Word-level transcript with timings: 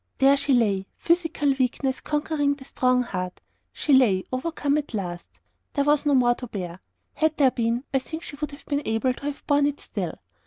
There 0.17 0.35
she 0.35 0.55
lay; 0.55 0.87
physical 0.97 1.53
weakness 1.59 2.01
conquering 2.01 2.55
the 2.55 2.65
strong 2.65 3.03
heart: 3.03 3.39
she 3.71 3.93
lay, 3.93 4.23
overcome 4.33 4.79
at 4.79 4.95
last. 4.95 5.27
There 5.73 5.83
was 5.83 6.07
no 6.07 6.15
more 6.15 6.33
to 6.33 6.47
bear. 6.47 6.79
Had 7.13 7.37
there 7.37 7.51
been, 7.51 7.83
I 7.93 7.99
think 7.99 8.23
she 8.23 8.35
would 8.37 8.49
have 8.49 8.65
been 8.65 8.81
able 8.83 9.13
to 9.13 9.25
have 9.27 9.45
borne 9.45 9.67
it 9.67 9.79
still. 9.79 10.15